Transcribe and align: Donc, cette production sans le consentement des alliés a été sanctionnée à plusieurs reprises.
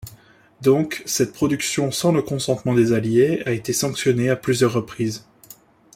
Donc, 0.63 1.03
cette 1.05 1.31
production 1.31 1.91
sans 1.91 2.11
le 2.11 2.23
consentement 2.23 2.73
des 2.73 2.91
alliés 2.91 3.43
a 3.45 3.51
été 3.51 3.71
sanctionnée 3.71 4.31
à 4.31 4.35
plusieurs 4.35 4.73
reprises. 4.73 5.27